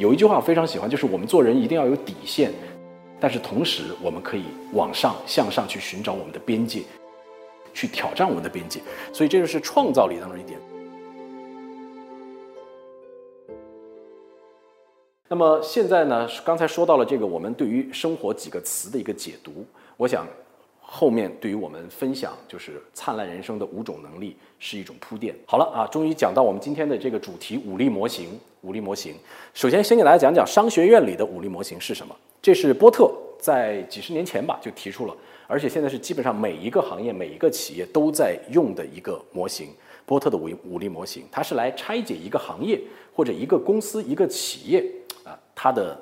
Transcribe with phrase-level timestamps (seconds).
[0.00, 2.50] 有一句话我非常喜欢，就是我们做人一定要有底线，
[3.20, 6.84] 但是同时我们可以往上向上去寻找我们的边界，
[7.74, 8.80] 去挑战我们的边界。
[9.12, 10.58] 所以这就是创造力当中一点。
[15.28, 16.26] 那么现在呢？
[16.46, 19.66] 刚才说到了这个，我们对于生活几个词的一个解读，
[19.98, 20.26] 我想
[20.92, 25.32] 后面对于我们分享就是灿烂人生的五种能力是一种铺垫。
[25.46, 28.38] 好了啊，终于讲到我们今天的这个主题——武力模型。
[28.62, 29.14] 武力模型，
[29.54, 32.14] 首先先给大家讲讲商学院里的武力模型是什么。
[32.42, 39.68] 这是波特在几十年前吧就提出了，而且现在是基本上每一个行业、每一个企业都在用的一个模型。
[40.04, 42.78] 波特的武武力模型，它是来拆解一个行业
[43.14, 44.84] 或者一个公司、一个企业
[45.24, 45.38] 啊。
[45.54, 45.98] 它的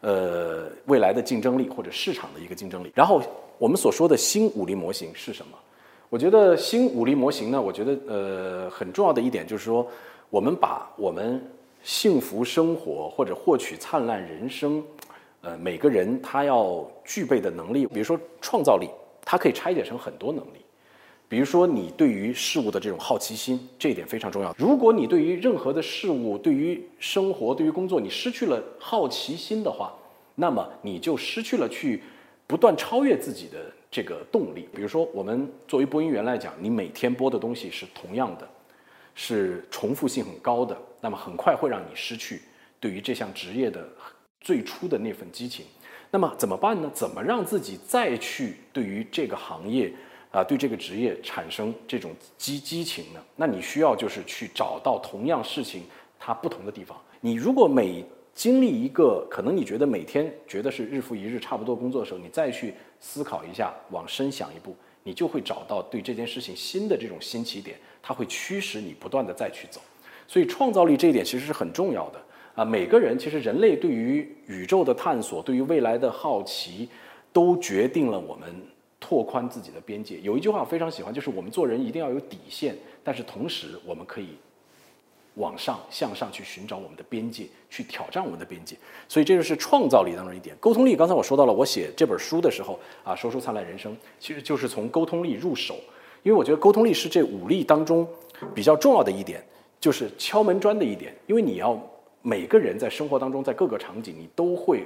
[0.00, 3.22] 呃未来的竞争力或者市场的一个竞争力，然后
[3.58, 5.56] 我们所说的新武力模型是什么？
[6.08, 9.86] 我觉得新武力模型呢，我觉得呃很重要的一点就是说，
[10.28, 11.40] 我们把我们
[11.82, 14.82] 幸福生活或者获取灿烂人生，
[15.42, 18.88] 呃每个人他要具备的能力，比如说创造力，
[19.24, 20.64] 它可以拆解成很多能力。
[21.30, 24.52] 比如说，你对于事物的这种好奇心，这一点非常重要。
[24.58, 29.94] 如果你对于任何的事物、对于生活、对于工作，你失去了好奇心的话，
[30.34, 32.02] 那么你就失去了去
[32.48, 33.58] 不断超越自己的
[33.88, 34.68] 这个动力。
[34.74, 38.48] 比如说，我们作为播音员来讲，你每天播的东西是同样的，
[39.14, 42.42] 是重复性很高的，那么很快会让你失去
[42.80, 43.88] 对于这项职业的
[44.40, 45.64] 最初的那份激情。
[46.10, 46.90] 那么怎么办呢？
[46.92, 49.92] 怎么让自己再去对于这个行业？
[50.30, 53.20] 啊，对这个职业产生这种激激情呢？
[53.34, 55.82] 那你需要就是去找到同样事情
[56.18, 56.96] 它不同的地方。
[57.20, 69.80] 你如果每经历一个可能你觉得每天觉得是日复一日差不多工作的时候，你再去思考一下，往深想一步，你就会找到对这件事情新的这种新起点，它会驱使你不断的再去走。
[70.28, 72.22] 所以创造力这一点其实是很重要的
[72.54, 72.64] 啊。
[72.64, 76.88] 每个人其实人类对于宇宙的探索，对于未来的好奇，
[77.32, 78.48] 都决定了我们。
[79.00, 84.28] 拓宽自己的边界，有一句话我非常喜欢，就是我们做人一定要有底线，但是同时我们可以
[85.36, 88.76] 往上向上去寻找我们的边界，去挑战我们的边界。
[89.08, 90.54] 所以这就是创造力当中一点。
[90.60, 95.76] 沟通力，刚才我说到了，我写这本书的时候啊，说出灿烂人生，其实就是从沟通力入手，
[96.22, 98.06] 因为我觉得沟通力是这五力当中
[98.54, 99.42] 比较重要的一点，
[99.80, 101.16] 就是敲门砖的一点。
[101.26, 101.80] 因为你要
[102.20, 104.84] 每个人在生活当中，在各个场景，你都会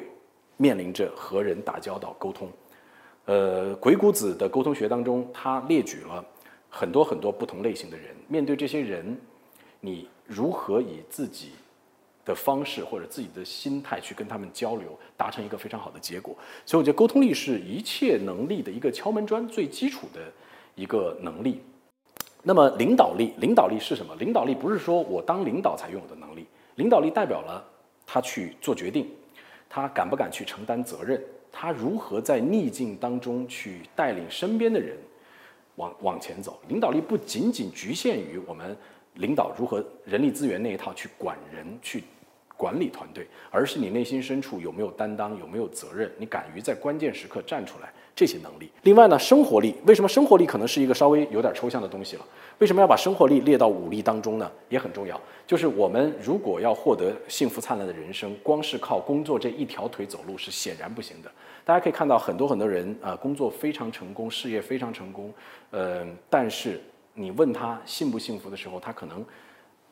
[0.56, 2.48] 面临着和人打交道、沟通。
[3.26, 6.22] 呃，鬼谷子的沟通学当中，他列举了
[6.68, 8.14] 很多很多不同类型的人。
[8.28, 9.18] 面对这些人，
[9.80, 11.52] 你如何以自己
[12.24, 16.36] 的方式或者自己的心态去跟他们交流，达成一个非常好的结果？
[16.66, 20.20] 所以，我觉得沟通力是一切能力的一个敲门砖，最基础的
[20.74, 21.62] 一个能力。
[22.42, 24.14] 那么，领导力，领导力是什么？
[24.16, 27.64] 领导力不是说我当领导才拥有的能力，领导力代表了
[28.04, 29.10] 他去做决定，
[29.70, 31.22] 他敢不敢去承担责任。
[31.56, 34.96] 他如何在逆境当中去带领身边的人
[35.76, 36.60] 往往前走？
[36.68, 38.76] 领导力不仅仅局限于我们
[39.14, 42.02] 领导如何人力资源那一套去管人、去
[42.56, 47.92] 管理团队，而是你内心深处有没有担当、有没有责任，你敢于在关键时刻站出来。
[48.16, 52.24] 这些能力，另外呢，生活力，为什么生活力可能是一个稍微有点抽象的东西了？
[52.60, 54.48] 为什么要把生活力列到武力当中呢？
[54.68, 55.20] 也很重要。
[55.44, 61.32] 就是我们如果要获得幸福灿烂的人生，光是靠工作这一条腿走路是显然不行的。
[61.64, 65.34] 大家可以看到，很多很多人啊，工作非常成功，事业非常成功，
[65.72, 66.80] 呃，但是
[67.14, 69.24] 你问他幸不幸福的时候，他可能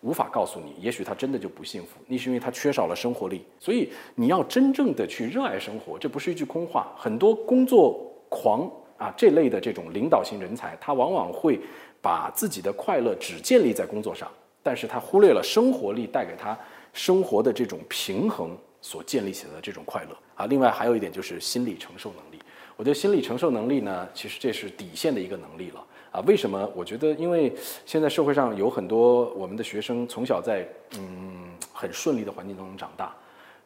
[0.03, 0.77] 无法告诉你。
[0.79, 3.45] 也许他真的就不幸福，那是因为他缺少了生活力。
[3.59, 6.93] 所以你要真正的去热爱生活，这不是一句空话。
[6.97, 8.09] 很多工作。
[8.33, 11.61] 狂啊，这类的这种领导型人才，他往往会
[12.01, 14.27] 把自己的快乐只建立在工作上，
[14.63, 16.59] 但是他忽略了生活力带给他
[16.95, 20.47] 生活的这种平衡所建立起来的这种快乐啊。
[20.47, 22.43] 另外还有一点就是心理承受能力，
[22.77, 26.21] 我觉得心理承受能力呢，其实这是底线的一个能力了啊。
[26.27, 26.71] 为什么？
[26.75, 27.53] 我觉得因为
[27.85, 30.67] 现在社会上有很多我们的学生从小在
[30.97, 33.15] 嗯很顺利的环境当中长大。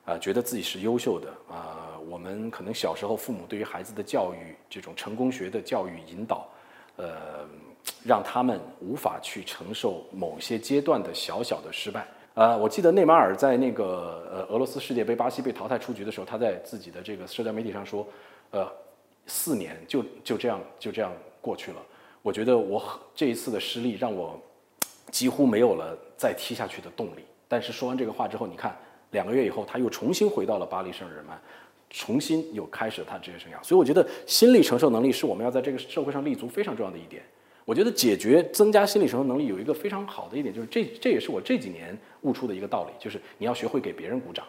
[0.06, 1.82] 啊，觉得自己是优秀的啊。
[2.08, 6.46] 我们可能小时候父母对于孩子的教育，这种成功学的教育引导，
[6.94, 7.44] 呃，
[8.04, 12.06] 让他们无法去承受某些阶段的小小的失败。
[12.34, 18.06] 呃，我记得内马尔在那个呃俄罗斯世界杯巴西被淘汰出局的时候，他在自己的这个社交媒体上说，
[18.52, 18.70] 呃，
[19.26, 21.82] 四年就就这样就这样过去了。
[22.22, 22.80] 我觉得我
[23.16, 24.40] 这一次的失利让我
[25.10, 27.24] 几乎没有了再踢下去的动力。
[27.48, 28.76] 但是说完这个话之后，你看。
[29.10, 31.38] 两个月以后，他又重新回到了巴黎圣日耳曼，
[31.90, 33.62] 重新又开始了他职业生涯。
[33.62, 37.22] 所以我觉得心理承受能力是我们要在这个社会上立足非常重要的一点。
[37.64, 44.44] 我觉得解决增加心理承受能力有一个非常好的一点，就是这这也是我这几年悟出的一个道理，就是你要学会给别人鼓掌。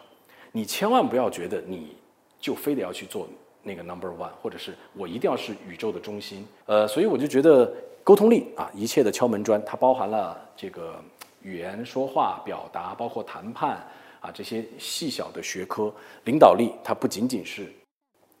[0.52, 1.96] 你千万不要觉得你
[2.40, 3.28] 就非得要去做
[3.64, 6.46] 那个 number one，或者是我一定要是宇宙的中心。
[6.66, 7.70] 呃，所以我就觉得
[8.04, 10.94] 沟通力啊，一切的敲门砖，它包含了这个
[11.42, 13.84] 语言、说话、表达，包括谈判
[14.20, 15.92] 啊这些细小的学科。
[16.24, 17.72] 领导力，它不仅仅是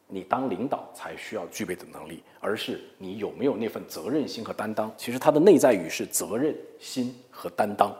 [0.06, 4.92] 你当领导才需要具备的能力，而是你有没有那份责任心和担当。
[4.96, 7.94] 其实它的内在语是责任心和担当。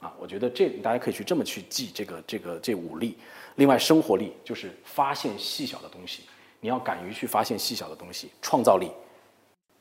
[0.00, 3.18] 啊，我觉得这大家可以去这么去记这个这个这五力。
[3.56, 6.22] 另外，生活力就是发现细小的东西，
[6.60, 8.30] 你要敢于去发现细小的东西。
[8.40, 8.92] 创造力，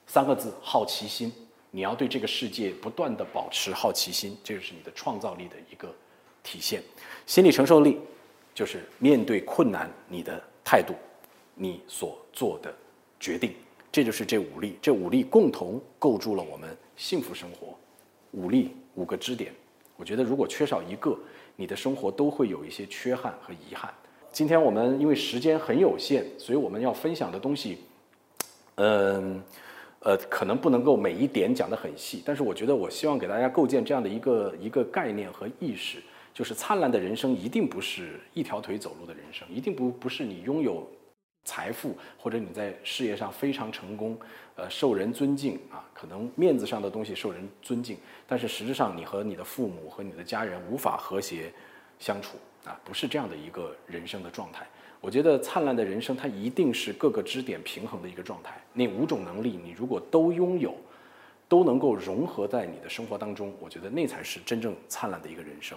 [0.08, 1.32] 三个字，好奇心。
[1.70, 5.94] 你要对这个世界不断的保持好奇心，这就是你的创造力的一个
[6.48, 6.82] 体现。
[7.26, 8.00] 心理承受力，
[8.54, 10.94] 就是面对困难你的态度，
[11.56, 12.74] 你所做的
[13.20, 13.54] 决定，
[13.92, 14.78] 这就是这五力。
[14.82, 17.78] 这五力共同构筑了我们幸福生活。
[18.32, 19.54] 五力五个支点。
[19.98, 21.18] 我觉得，如果缺少一个，
[21.58, 23.94] 你的生活都会有一些缺憾和遗憾。
[24.32, 27.80] 今天我们因为时间很有限，所以我们要分享的东西，
[28.76, 29.44] 嗯，
[30.00, 32.24] 呃，可能不能够每一点讲得很细。
[32.26, 35.98] 但是我觉得，我希望给大家构建这样的一个一个概念和意识，
[36.38, 40.88] 就是灿烂的人生一定不是一条腿走路的人生，一定不不是你拥有。
[41.44, 44.16] 财富或者你在事业上非常成功，
[44.56, 47.98] 呃，受人尊敬啊，可能面子上的东西受人尊敬，
[48.28, 51.52] 但是实质上你和你的父母和你的家人无法和谐
[51.98, 54.68] 相处啊，不是这样的一个人生的状态。
[55.02, 58.62] 我觉得灿烂的人生它一定是各个支点平衡的一个状态。
[58.74, 60.76] 那五种能力你如果都拥有，
[61.48, 65.76] 都能够融合在你的生活当中，我觉得那才是真正灿烂的一个人生。